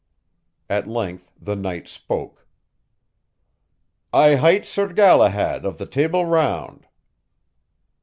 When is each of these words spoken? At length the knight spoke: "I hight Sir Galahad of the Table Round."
At 0.67 0.87
length 0.87 1.31
the 1.39 1.55
knight 1.55 1.87
spoke: 1.87 2.47
"I 4.11 4.33
hight 4.33 4.65
Sir 4.65 4.91
Galahad 4.91 5.63
of 5.63 5.77
the 5.77 5.85
Table 5.85 6.25
Round." 6.25 6.87